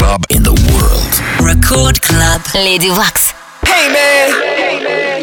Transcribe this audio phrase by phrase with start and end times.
[0.00, 1.12] club in the world.
[1.46, 2.40] Record Club.
[2.54, 3.32] Lady Wax.
[3.66, 4.30] Hey man.
[4.56, 5.22] Hey man.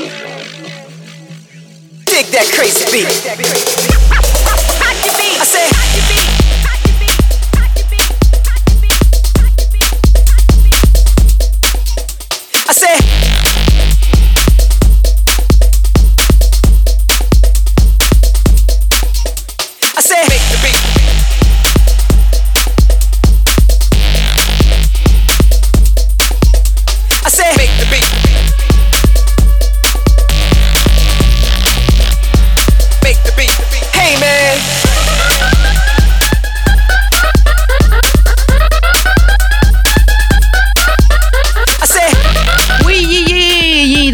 [2.05, 4.16] Dig that crazy beat.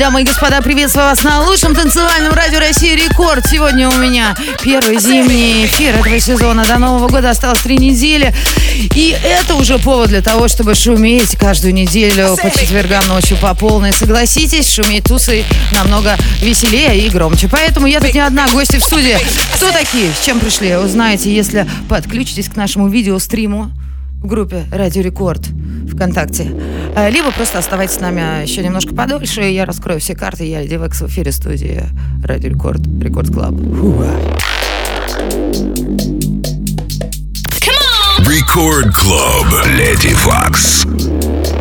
[0.03, 3.45] Дамы и господа, приветствую вас на лучшем танцевальном радио России Рекорд.
[3.47, 6.65] Сегодня у меня первый зимний эфир этого сезона.
[6.65, 8.35] До Нового года осталось три недели.
[8.95, 13.93] И это уже повод для того, чтобы шуметь каждую неделю по четвергам ночью по полной.
[13.93, 17.47] Согласитесь, шуметь тусы намного веселее и громче.
[17.47, 19.17] Поэтому я тут не одна, гости в студии.
[19.55, 20.11] Кто такие?
[20.11, 20.75] С чем пришли?
[20.75, 23.71] Узнаете, если подключитесь к нашему видеостриму
[24.21, 25.47] в группе Радио Рекорд
[25.93, 26.51] ВКонтакте.
[26.95, 30.45] Э, Либо просто оставайтесь с нами еще немножко подольше, и я раскрою все карты.
[30.45, 31.83] Я Lady Waks в эфире студии
[32.23, 33.53] Радио Рекорд, Record Club.
[38.19, 39.47] Record Club.
[39.77, 41.52] Lady Waks.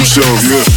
[0.00, 0.69] yourself, yeah.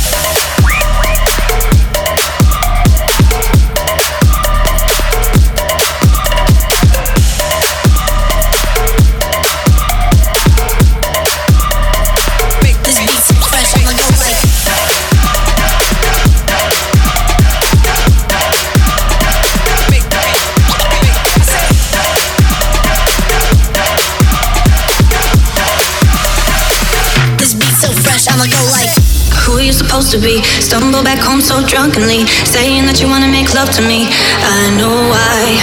[30.04, 30.44] Supposed to be?
[30.60, 34.12] Stumble back home so drunkenly, saying that you wanna make love to me.
[34.44, 35.56] I know why.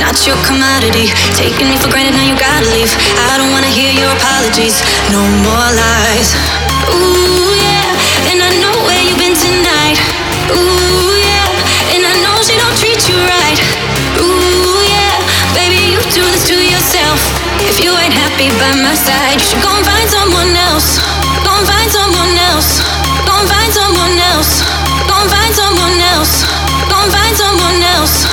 [0.00, 2.16] Not your commodity, taking me for granted.
[2.16, 2.88] Now you gotta leave.
[3.28, 4.80] I don't wanna hear your apologies.
[5.12, 6.32] No more lies.
[6.96, 9.98] Ooh yeah, and I know where you've been tonight.
[10.48, 13.58] Ooh yeah, and I know she don't treat you right.
[14.24, 15.14] Ooh yeah,
[15.52, 17.20] baby you do this to yourself.
[17.68, 20.96] If you ain't happy by my side, you should go and find someone else.
[21.44, 22.80] Go and find someone else.
[23.48, 24.62] Find someone else.
[25.08, 26.44] Go and find someone else.
[26.88, 28.24] Go and find someone else.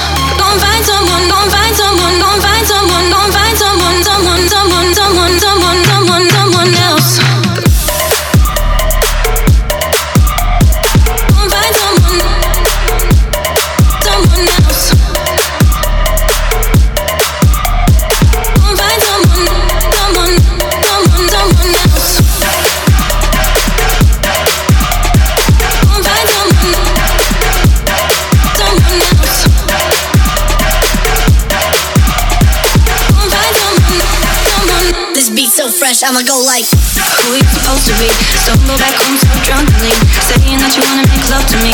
[36.12, 38.12] I'ma go like Who you supposed to be?
[38.44, 39.96] Stumble back home so drunkenly
[40.28, 41.72] Saying that you wanna make love to me.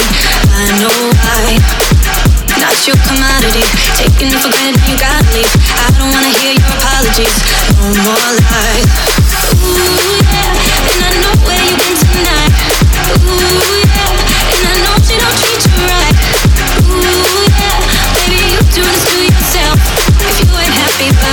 [0.53, 1.57] I know why.
[2.61, 3.65] Not your commodity.
[3.97, 5.49] Taking it for granted you gotta leave.
[5.81, 7.33] I don't wanna hear your apologies.
[7.81, 8.85] No more lies.
[9.57, 10.53] Ooh yeah.
[10.85, 12.53] And I know where you've been tonight.
[13.17, 14.53] Ooh yeah.
[14.53, 16.13] And I know she don't treat you right.
[16.85, 17.36] Ooh
[20.99, 21.27] ain't by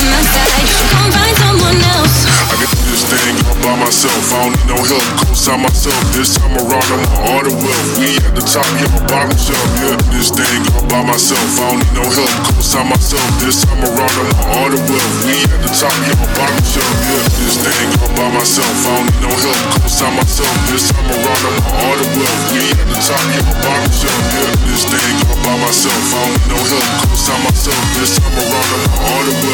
[1.15, 4.23] find someone else I can do this thing all by myself.
[4.31, 5.09] I don't need no help.
[5.27, 5.99] Co-sign myself.
[6.15, 7.91] This time around, I want all the wealth.
[7.99, 9.67] We at the top, my bottom shelf.
[9.81, 11.43] Yeah, this thing all by myself.
[11.59, 12.31] I don't need no help.
[12.55, 13.27] Co-sign myself.
[13.43, 15.17] This time around, I want all the wealth.
[15.27, 16.95] We at the top, my bottom shelf.
[17.09, 18.71] Yeah, this thing all by myself.
[18.71, 19.63] I don't need no help.
[19.83, 20.55] Co-sign myself.
[20.71, 22.43] This time around, I want all the wealth.
[22.55, 24.23] We at the top, my bottom shelf.
[24.31, 25.99] Yeah, this thing all by myself.
[25.99, 26.89] I don't need no help.
[27.11, 27.83] Co-sign myself.
[27.99, 29.54] This time around, I want all the wealth.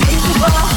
[0.00, 0.70] Make you fall.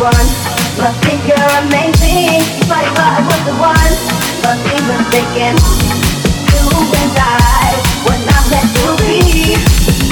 [0.00, 0.26] one.
[0.78, 2.42] Must think you're amazing.
[2.42, 3.94] You thought you I was the one.
[4.42, 5.56] Must even thinking,
[6.50, 6.64] You
[7.00, 9.54] and I, when not meant to be.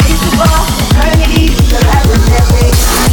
[0.06, 3.11] Peaceable eternity till I was every.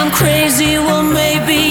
[0.00, 1.69] I'm crazy, well maybe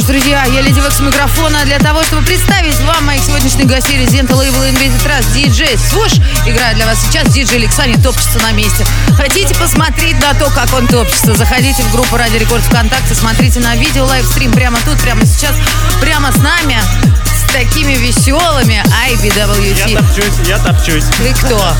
[0.00, 3.98] что ж, друзья, я Леди Векс микрофона для того, чтобы представить вам моих сегодняшних гостей
[3.98, 6.12] резидента лейбла Invented Trust, диджей Свуш.
[6.46, 8.86] Играет для вас сейчас диджей Александр топчется на месте.
[9.16, 11.34] Хотите посмотреть на то, как он топчется?
[11.34, 15.54] Заходите в группу Ради Рекорд ВКонтакте, смотрите на видео лайвстрим прямо тут, прямо сейчас,
[16.00, 16.78] прямо с нами,
[17.26, 19.96] с такими веселыми Я IBWT.
[19.96, 21.04] топчусь, я топчусь.
[21.18, 21.74] Ты кто?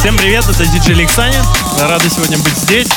[0.00, 1.42] Всем привет, это диджей Алексанин.
[1.80, 2.88] Рады сегодня быть здесь.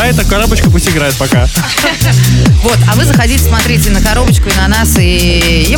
[0.00, 1.48] А эта коробочка пусть играет пока.
[2.62, 5.76] Вот, а вы заходите, смотрите на коробочку и на нас, и...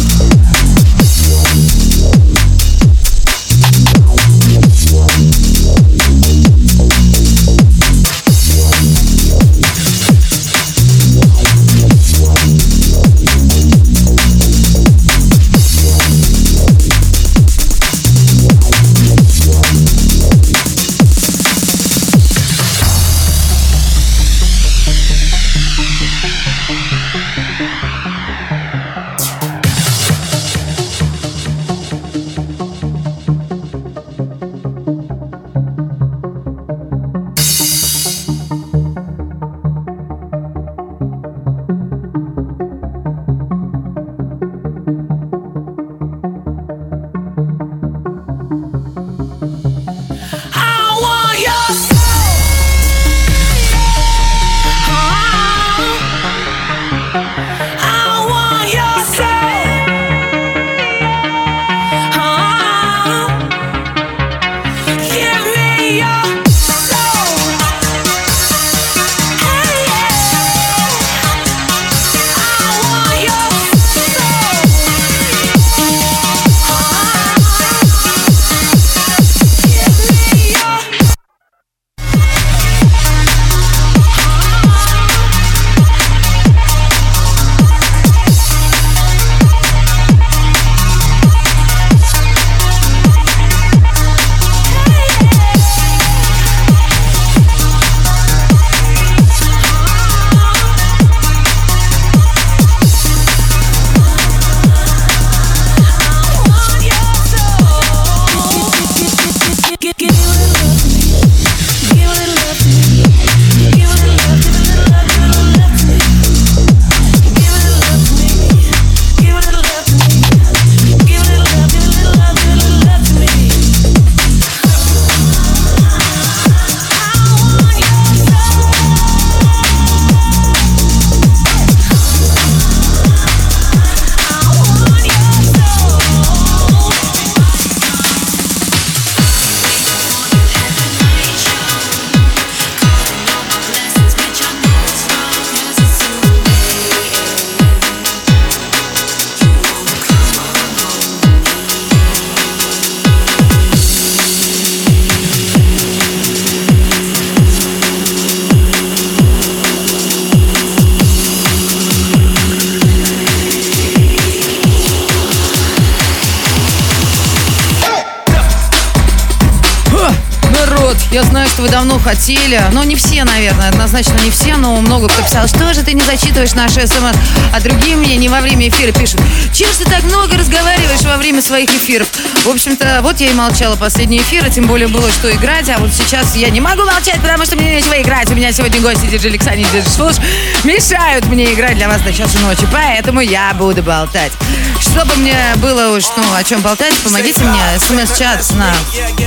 [171.61, 175.47] что вы давно хотели, но не все, наверное, однозначно не все, но много кто писал,
[175.47, 177.15] что же ты не зачитываешь наши смс,
[177.53, 179.21] а другие мне не во время эфира пишут,
[179.53, 182.09] чем ж ты так много разговариваешь во время своих эфиров?
[182.45, 185.91] В общем-то, вот я и молчала последние эфиры, тем более было что играть, а вот
[185.93, 188.31] сейчас я не могу молчать, потому что мне нечего играть.
[188.31, 190.17] У меня сегодня гости диджей Александр диджей Слуш
[190.65, 194.33] мешают мне играть для вас до часу ночи, поэтому я буду болтать.
[194.81, 198.73] Чтобы мне было уж, ну, о чем болтать, помогите мне, смс-чат на,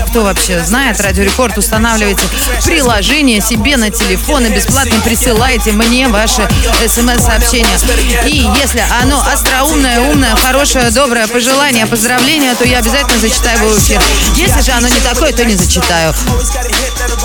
[0.08, 2.23] кто вообще знает, Радио Рекорд, устанавливайте
[2.66, 6.48] приложение себе на телефон и бесплатно присылайте мне ваши
[6.88, 7.78] смс-сообщения.
[8.26, 14.02] И если оно остроумное, умное, хорошее, доброе пожелание, поздравление, то я обязательно зачитаю его эфир.
[14.36, 16.14] Если же оно не такое, то не зачитаю.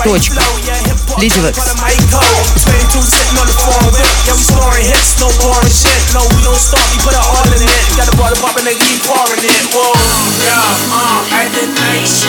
[0.03, 0.41] Точка.
[1.17, 1.59] Леди Векс.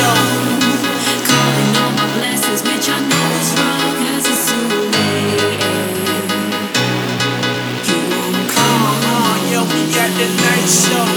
[0.02, 0.69] Uh.
[10.70, 11.09] show.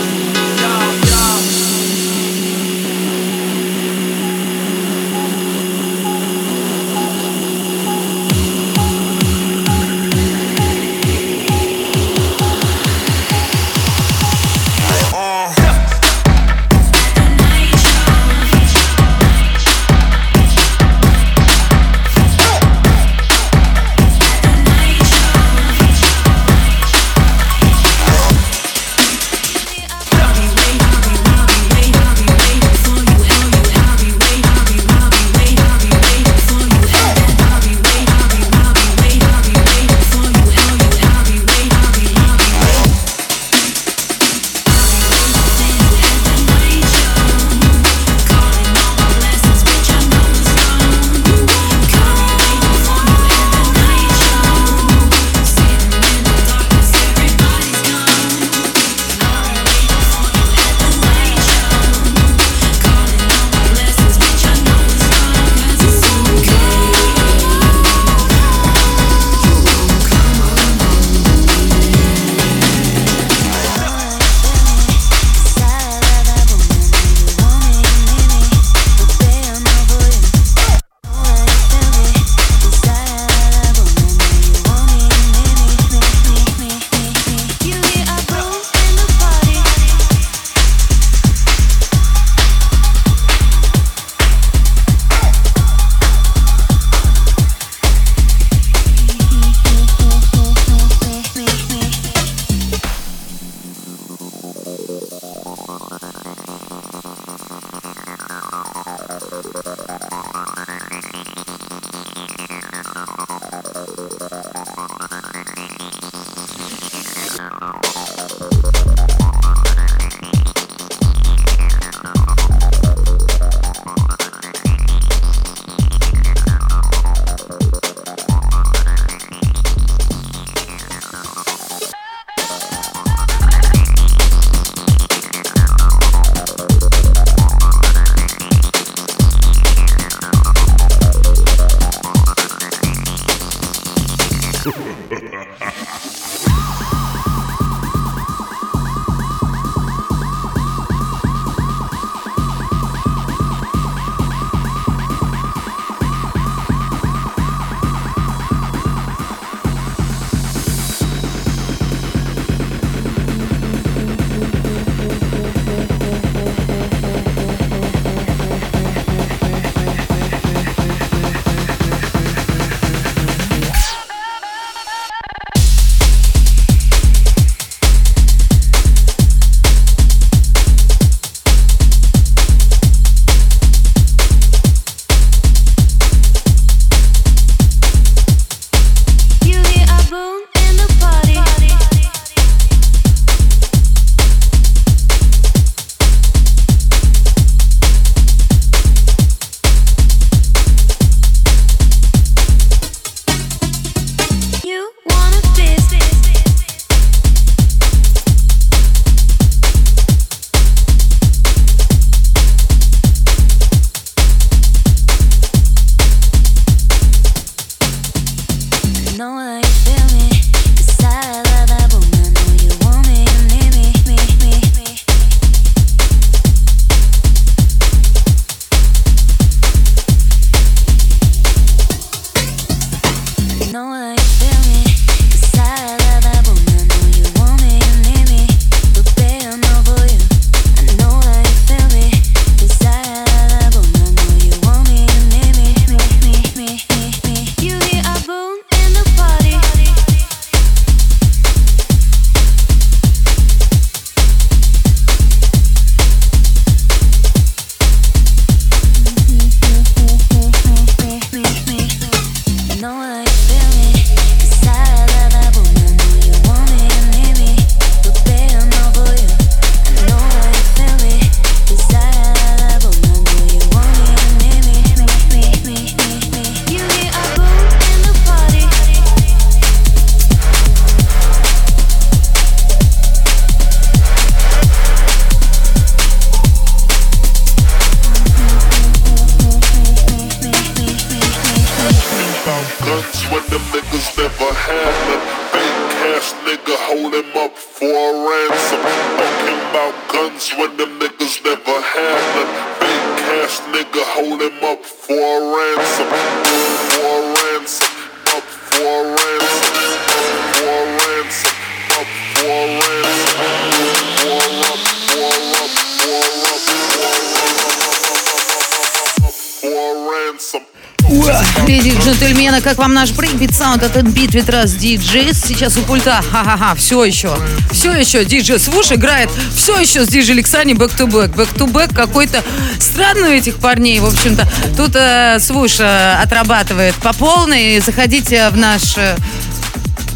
[322.73, 325.31] Как вам наш брейкбит саунд от with Us DJ?
[325.35, 327.37] Сейчас у пульта, ха-ха-ха, все еще,
[327.71, 331.71] все еще диджей Свуш играет, все еще с диджей Лексани back to back, back to
[331.71, 332.43] back какой-то
[332.79, 334.47] странный у этих парней, в общем-то.
[334.75, 339.17] Тут э, Свуш э, отрабатывает по полной, заходите в наш э,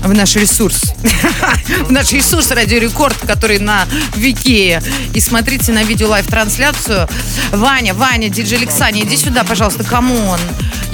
[0.02, 0.94] в наш ресурс.
[1.88, 4.82] в наш ресурс Радио Рекорд, который на Викее.
[5.14, 7.08] И смотрите на видео live-трансляцию.
[7.52, 10.40] Ваня, Ваня, диджей Лексани, иди сюда, пожалуйста, come on.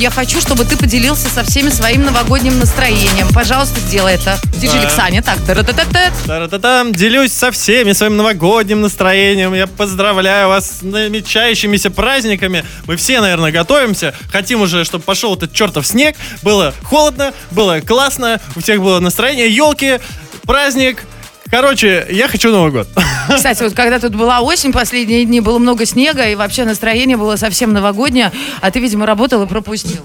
[0.03, 3.29] Я хочу, чтобы ты поделился со всеми своим новогодним настроением.
[3.33, 4.37] Пожалуйста, сделай это.
[4.59, 4.81] Диджей Да.
[4.81, 6.83] Лексани, так, та-ра-та-та-та.
[6.91, 9.53] Делюсь со всеми своим новогодним настроением.
[9.53, 12.65] Я поздравляю вас с намечающимися праздниками.
[12.85, 14.13] Мы все, наверное, готовимся.
[14.29, 16.17] Хотим уже, чтобы пошел этот чертов снег.
[16.41, 18.41] Было холодно, было классно.
[18.57, 19.49] У всех было настроение.
[19.49, 20.01] Елки,
[20.41, 21.05] праздник.
[21.53, 22.87] Короче, я хочу Новый год.
[23.29, 27.35] Кстати, вот когда тут была осень, последние дни было много снега, и вообще настроение было
[27.35, 30.03] совсем новогоднее, а ты, видимо, работал и пропустил.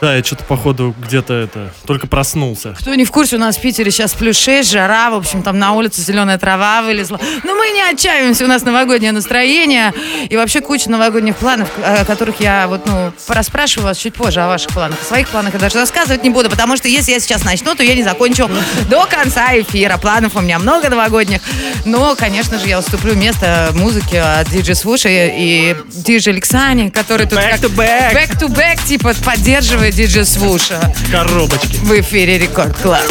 [0.00, 2.74] Да, я что-то, походу, где-то это, только проснулся.
[2.78, 5.58] Кто не в курсе, у нас в Питере сейчас плюс 6, жара, в общем, там
[5.58, 7.20] на улице зеленая трава вылезла.
[7.44, 9.92] Но мы не отчаиваемся, у нас новогоднее настроение.
[10.30, 14.48] И вообще куча новогодних планов, о которых я вот, ну, порасспрашиваю вас чуть позже о
[14.48, 14.98] ваших планах.
[15.02, 17.82] О своих планах я даже рассказывать не буду, потому что если я сейчас начну, то
[17.82, 18.48] я не закончу
[18.88, 19.98] до конца эфира.
[19.98, 21.42] Планов у меня много новогодних.
[21.84, 27.38] Но, конечно же, я уступлю место музыке от диджей Свуши и диджей Алексани, который тут
[27.38, 28.14] Back как- to back.
[28.14, 31.76] back to back, типа, поддерживает диджей Свуша Коробочки.
[31.82, 33.02] в эфире Record Club.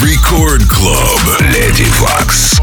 [0.00, 1.20] Record Club.
[1.40, 2.60] Lady Fox.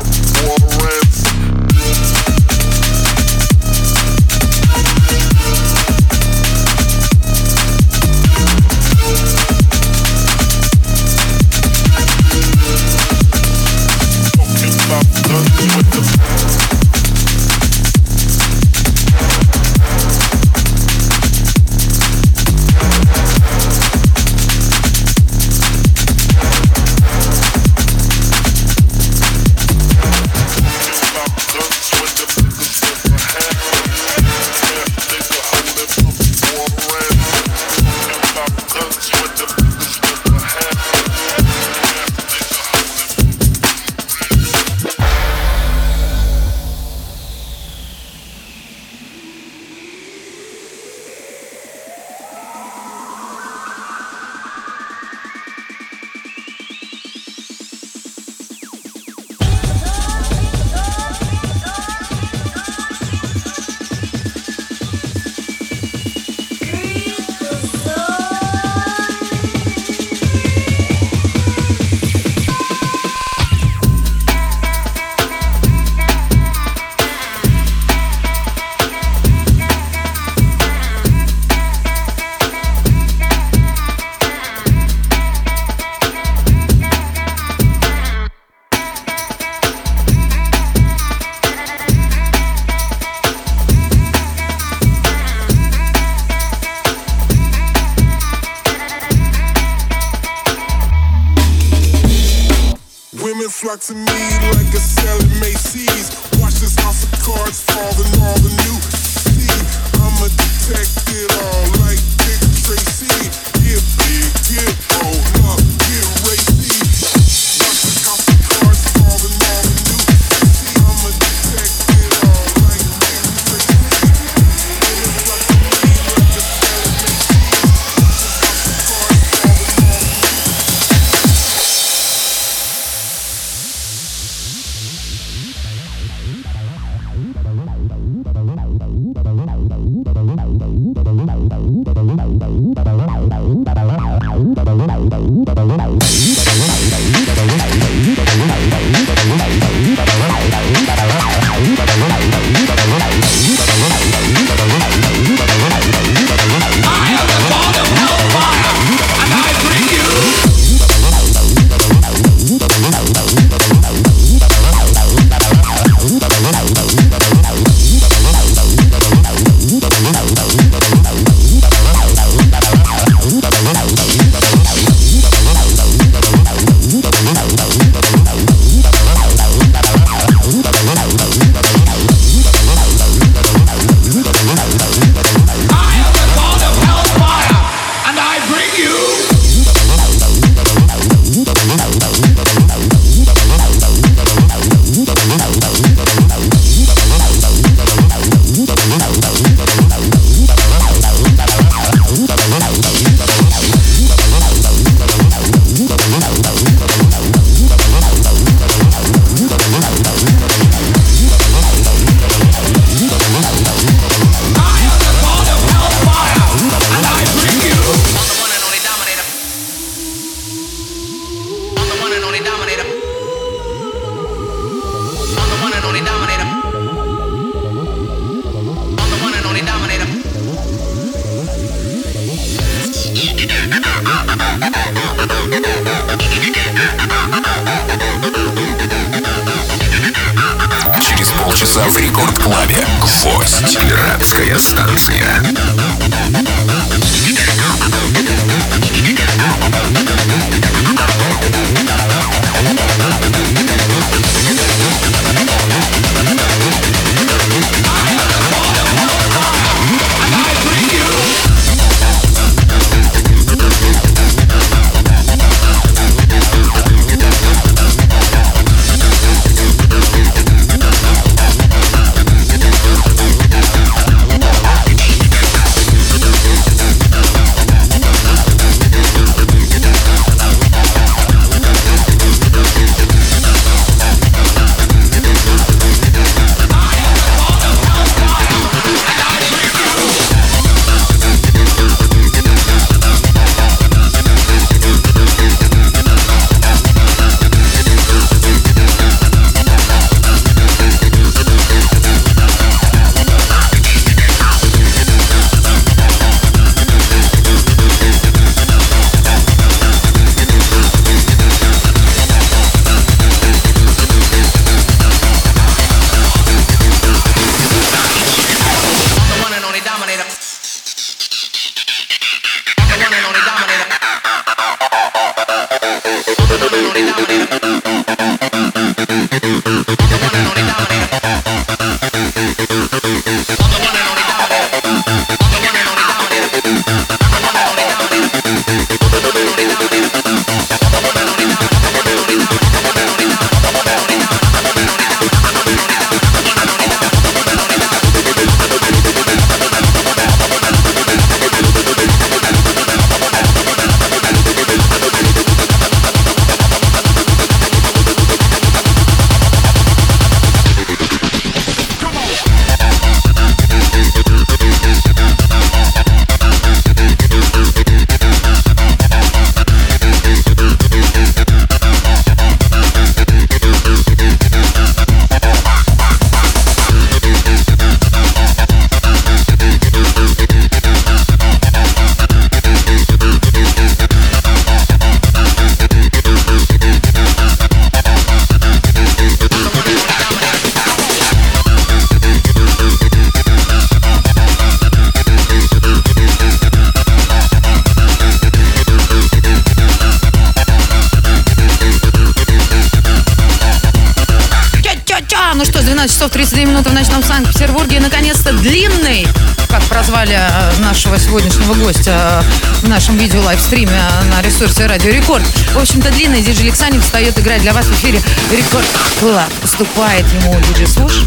[413.68, 414.02] Нашем видео-лайвстриме
[414.32, 415.44] на ресурсе Радио Рекорд.
[415.74, 418.86] В общем-то, длинный диджей Александр встает играть для вас в эфире Рекорд
[419.20, 419.52] Клаб.
[419.64, 421.24] Уступает ему диджей Слуш.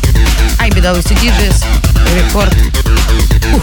[0.58, 1.64] Ай, бедалуйте, диджейс.
[2.14, 2.54] Рекорд.
[3.54, 3.62] Ух.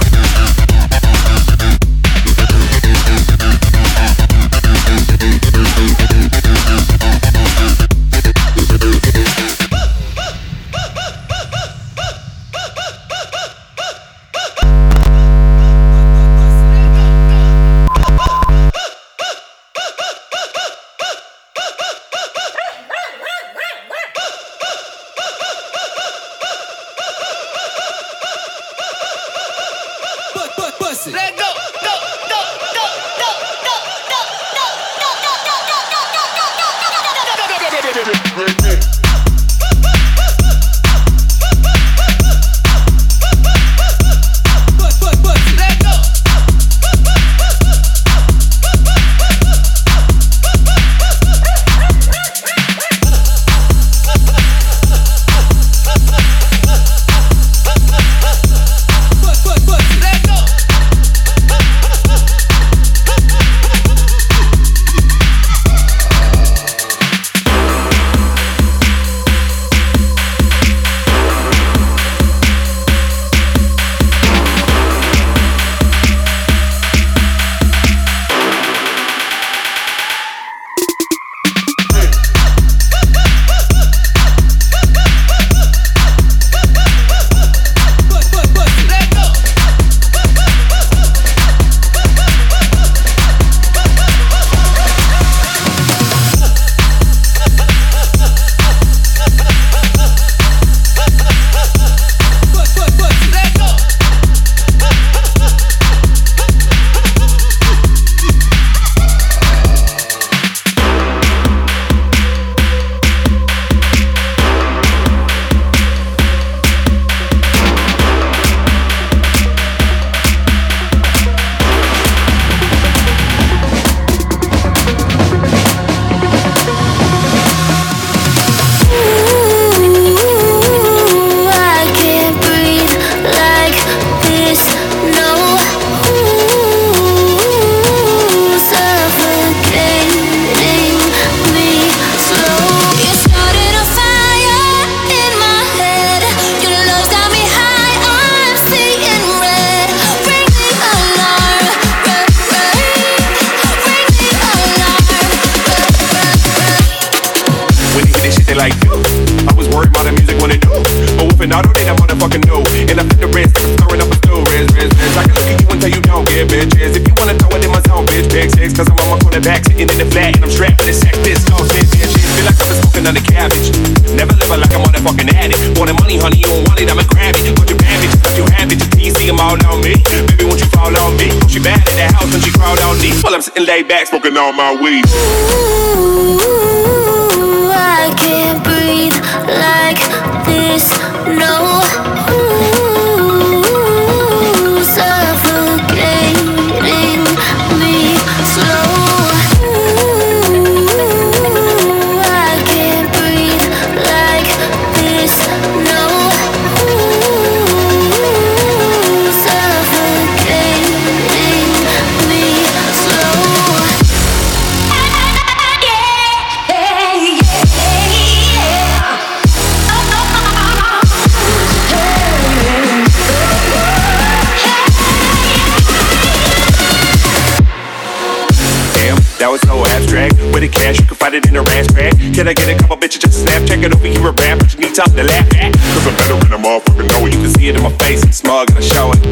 [229.48, 230.36] That was so abstract.
[230.52, 232.20] With the cash, you can find it in a rash bag.
[232.36, 233.64] Can I get a couple bitches just to snap?
[233.64, 235.72] Check it over here, a rap, but you need something to laugh at.
[235.72, 237.32] Cause I'm better when a motherfucker know it.
[237.32, 239.24] You can see it in my face, I'm smug and I show it.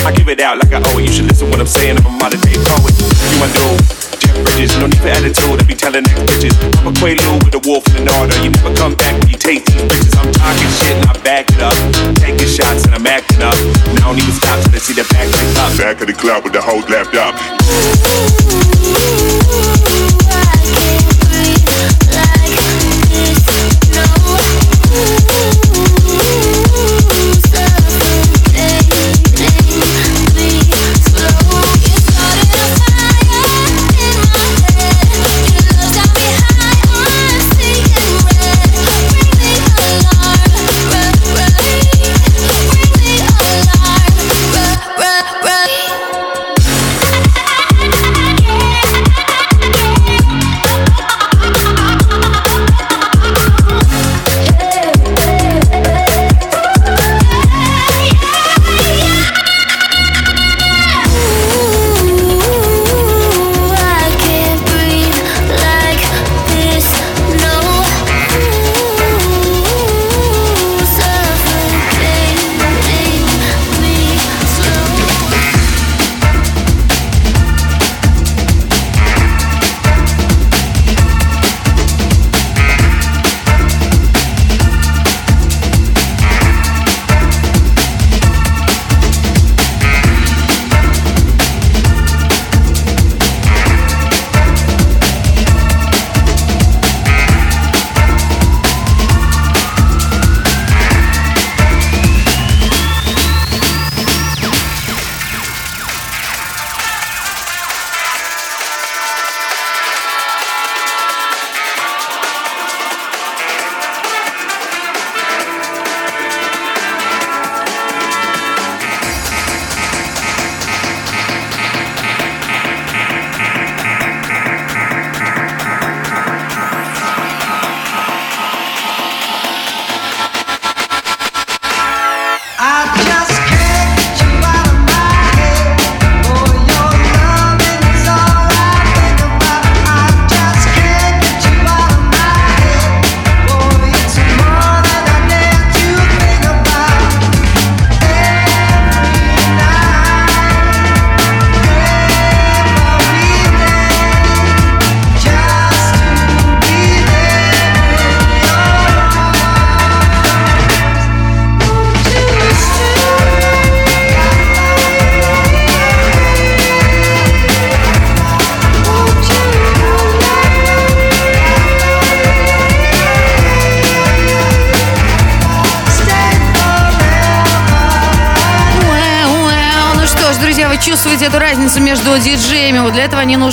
[0.00, 1.04] I give it out like I owe it.
[1.04, 1.98] You should listen what I'm saying.
[1.98, 2.96] If I'm a modern day poet.
[2.96, 4.09] You my dude.
[4.30, 5.60] Jeff Bridges, no need for attitude.
[5.60, 6.54] I be telling next bitches.
[6.78, 8.36] I'm a Quaalude with a wolf in an order.
[8.42, 10.14] You never come back when you taste these bitches.
[10.18, 11.74] I'm talking shit and I back it up.
[12.16, 13.58] Taking shots and I'm acting up.
[13.90, 15.78] And I don't even stop till I see the back light up.
[15.78, 17.34] Back of the club with the whole lapped up.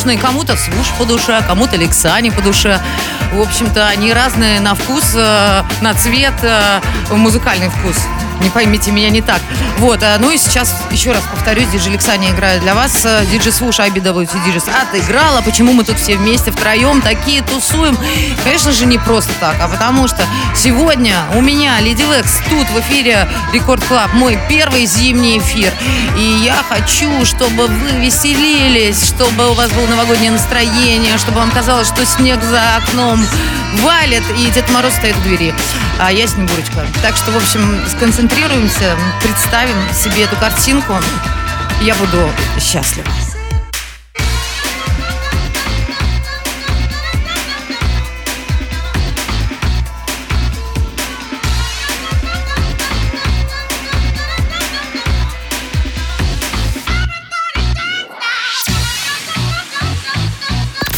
[0.08, 2.80] Нужны кому-то Свуш по душе, кому-то Лексани по душе.
[3.34, 6.80] В общем-то, они разные на вкус, э, на цвет, э,
[7.12, 7.98] музыкальный вкус.
[8.42, 9.42] Не поймите меня не так.
[9.78, 13.04] Вот, а, ну и сейчас, еще раз повторюсь, диджей Лексани играет для вас.
[13.04, 15.42] э, Диджей Свуш, IBWT DJs отыграла.
[15.42, 17.98] Почему мы тут все вместе, втроем, такие тусуем?
[18.44, 20.24] Конечно же, не просто так, а потому что
[20.56, 25.72] сегодня у меня Леди Лекс тут в эфире Record Club, мой первый зимний эфир.
[26.18, 31.88] И я хочу, чтобы вы веселились, чтобы у вас было новогоднее настроение, чтобы вам казалось,
[31.88, 33.26] что снег за окном
[33.82, 35.54] валит, и Дед Мороз стоит в двери,
[36.00, 36.86] а я Снегурочка.
[37.02, 37.80] Так что, в общем,
[38.28, 40.94] сконцентрируемся, представим себе эту картинку.
[41.82, 43.08] Я буду счастлива.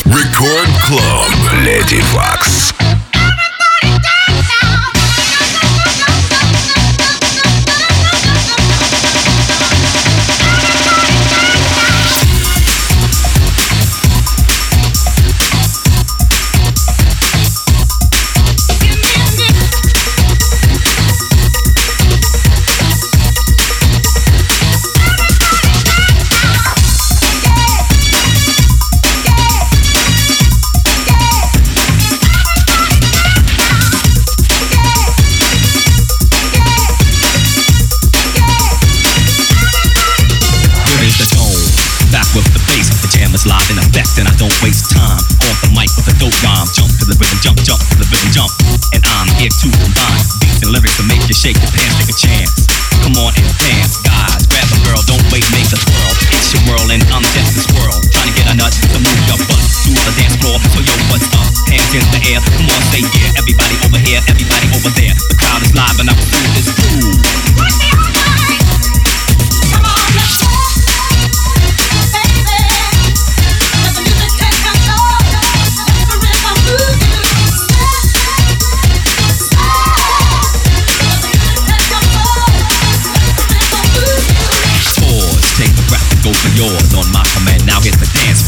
[0.06, 1.30] Record Club.
[1.64, 2.79] Lady Fox.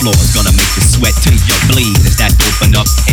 [0.01, 0.13] Floor.
[0.17, 1.97] It's gonna make you sweat till you bleed.
[2.01, 3.11] Is that open up?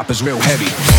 [0.00, 0.89] pop is real heavy.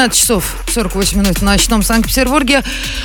[0.00, 2.62] 12 часов 48 минут в ночном Санкт-Петербурге.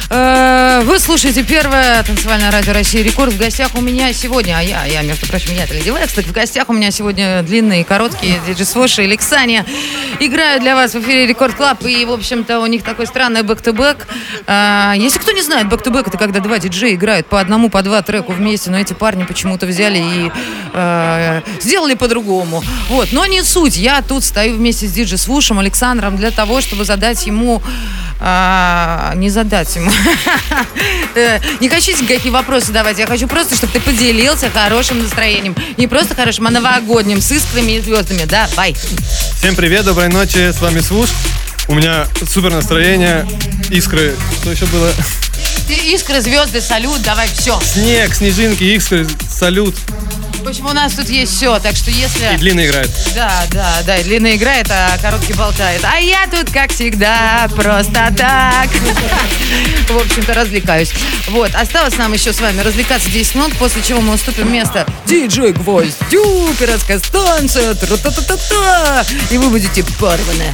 [0.10, 3.34] Э, Вы слушаете первое танцевальное радио России Рекорд.
[3.34, 6.32] В гостях у меня сегодня, а я, я между прочим, я Леди Вай, кстати, в
[6.32, 9.66] гостях у меня сегодня длинные и короткие диджей Свуш и Лексани.
[10.20, 14.08] Играю для вас в эфире Record Club, и, в общем-то, у них такой странный back-to-back.
[14.48, 18.02] Э, Если кто не знает, back-to-back это когда два диджея играют по одному, по два
[18.02, 20.32] треку вместе, но эти парни почему-то взяли и
[20.74, 22.64] э, сделали по-другому.
[22.90, 23.76] Вот, но не суть.
[23.78, 27.62] Я тут стою вместе с диджей Свушем Александром для того, чтобы задать ему
[28.28, 29.92] а, не задать ему.
[31.14, 32.98] Э, Не хочу никакие вопросы давать.
[32.98, 35.56] Я хочу просто, чтобы ты поделился хорошим настроением.
[35.78, 38.26] Не просто хорошим, а новогодним, с искрами и звездами.
[38.26, 38.76] Давай.
[39.38, 41.10] Всем привет, доброй ночи, с вами Свуш.
[41.68, 43.28] У меня супер настроение,
[43.70, 44.92] искры, что еще было?
[45.86, 47.60] Искры, звезды, салют, давай все.
[47.62, 49.76] Снег, снежинки, искры, салют.
[50.46, 52.36] В общем, у нас тут есть все, так что если...
[52.36, 52.92] И длинный играет.
[53.16, 55.84] Да, да, да, и длинный играет, а короткий болтает.
[55.84, 58.70] А я тут, как всегда, просто так.
[59.90, 60.94] В общем-то, развлекаюсь.
[61.30, 65.52] Вот, осталось нам еще с вами развлекаться 10 минут, после чего мы уступим место диджей
[65.52, 70.54] Гвоздю, пиратская станция, тра-та-та-та-та, и вы будете порваны.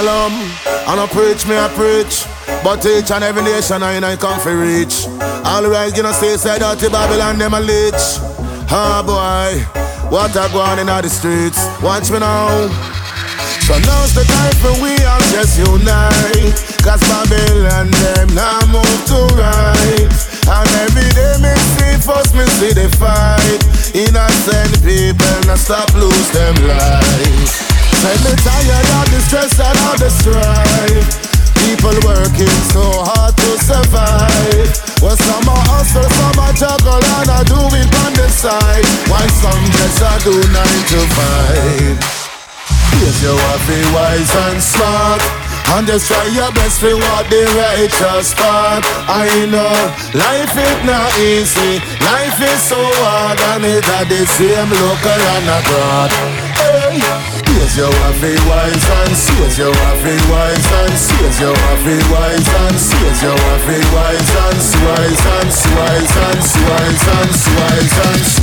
[0.00, 2.24] Shalom, and I preach me I preach.
[2.64, 5.04] But each and every nation I ain't come for reach.
[5.44, 8.16] All right, you know, side out to Babylon, them a leech.
[8.72, 9.60] Ah boy,
[10.08, 11.60] what a go on in the streets.
[11.84, 12.48] Watch me now.
[13.68, 16.56] So now's the time for we all just unite.
[16.80, 20.08] Cause Babylon them now move to right.
[20.48, 23.60] And every day me see first me see the fight.
[23.92, 27.39] Innocent people now stop lose them lives.
[28.00, 31.04] Say me tired of the stress and all the strife.
[31.60, 34.72] People working so hard to survive.
[35.04, 38.88] Well, some are hustle, some are juggle, and I do it on the side.
[39.04, 42.00] While some just a do nine to five.
[43.04, 45.20] Yes, you to be wise and smart.
[45.76, 48.80] And just try your best to walk the righteous path.
[49.12, 49.76] I know
[50.16, 51.84] life is not easy.
[52.08, 56.10] Life is so hard and it had the same local and abroad.
[56.56, 57.29] Hey.
[57.60, 58.16] Yes, you have
[58.48, 63.20] wise and yes, you have be wise and yes, you have be wise and yes,
[63.20, 68.40] you have be wise and wise and wise and wise and wise and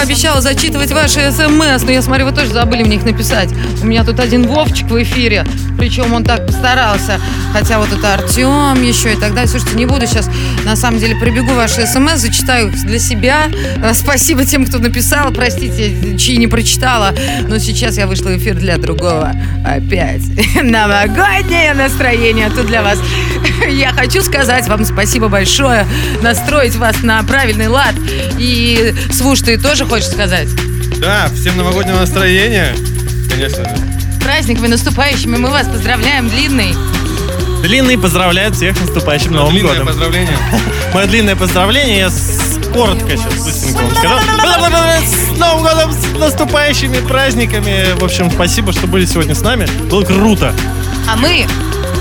[0.00, 1.82] пообещала зачитывать ваши смс.
[1.82, 3.50] Но я смотрю, вы тоже забыли мне их написать.
[3.82, 5.44] У меня тут один Вовчик в эфире,
[5.76, 7.20] причем он так постарался.
[7.52, 9.46] Хотя вот это Артем еще и так далее.
[9.46, 10.30] Слушайте, не буду сейчас,
[10.64, 13.48] на самом деле, прибегу ваши смс, зачитаю их для себя.
[13.82, 17.14] Э, Спасибо тем, кто написал, простите, чьи не прочитала.
[17.46, 19.32] Но сейчас я вышла в эфир для другого.
[19.66, 20.22] Опять.
[20.62, 22.98] Новогоднее настроение тут для вас.
[23.70, 25.86] Я хочу сказать вам спасибо большое,
[26.22, 27.94] настроить вас на правильный лад.
[28.38, 30.48] И, Свуш, ты тоже хочешь сказать?
[30.98, 32.74] Да, всем новогоднего настроения,
[33.30, 33.76] конечно же.
[34.18, 36.74] С праздниками наступающими мы вас поздравляем, длинный.
[37.62, 39.86] Длинный поздравляет всех с наступающим Новым Длинное годом.
[39.88, 40.36] поздравление.
[40.94, 44.14] Мое длинное поздравление я с- коротко сейчас быстренько вам скажу.
[45.06, 45.92] С Новым годом!
[45.92, 47.98] С наступающими праздниками.
[47.98, 49.66] В общем, спасибо, что были сегодня с нами.
[49.90, 50.54] Было круто.
[51.10, 51.46] А мы,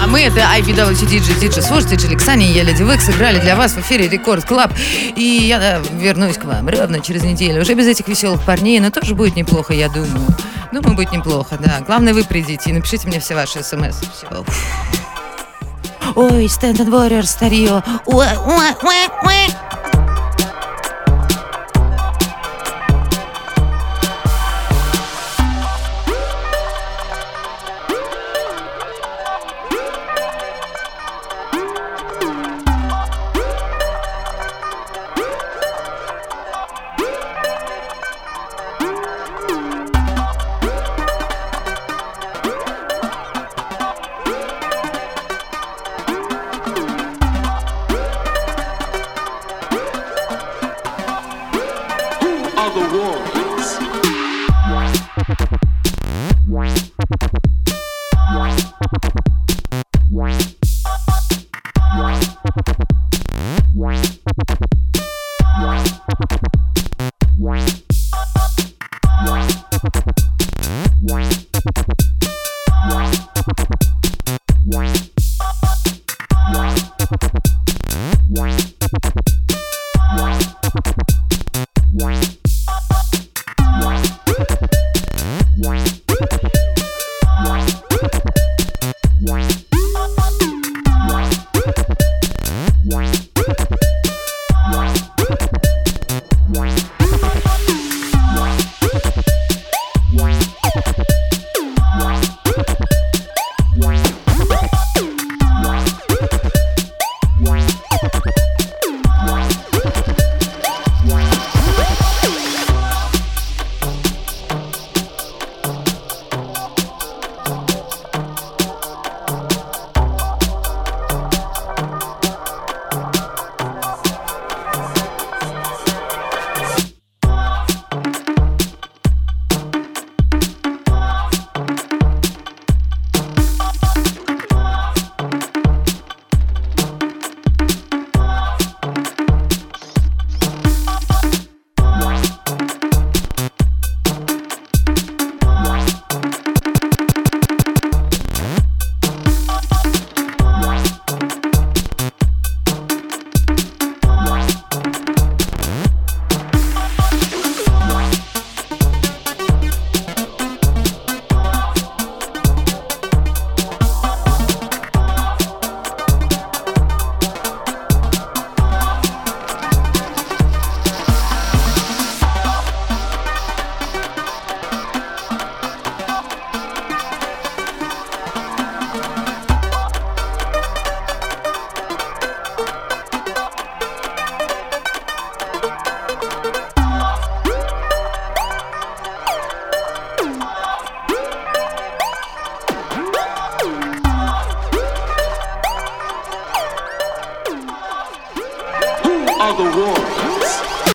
[0.02, 3.74] а мы это IBWT DJs, Swoosh, DJ Лексани и я, Леди Вик, сыграли для вас
[3.74, 4.72] в эфире Record Club.
[5.16, 7.62] И я да, вернусь к вам ровно через неделю.
[7.62, 10.26] Уже без этих веселых парней, но тоже будет неплохо, я думаю.
[10.72, 11.82] Думаю, будет неплохо, да.
[11.86, 14.00] Главное, вы придите и напишите мне все ваши смс.
[14.00, 14.46] Все.
[16.16, 17.84] Ой, Stand Warrior, старье.
[18.06, 19.69] Уэ, уэ, уэ, уэ.